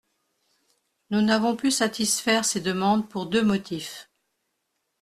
Nous 1.11 1.21
n’avons 1.21 1.55
pu 1.55 1.69
satisfaire 1.69 2.43
ces 2.43 2.59
demandes 2.59 3.07
pour 3.07 3.27
deux 3.27 3.43
motifs. 3.43 4.09